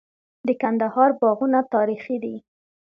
د 0.47 0.49
کندهار 0.61 1.09
باغونه 1.21 1.59
تاریخي 1.73 2.15
دي. 2.23 2.35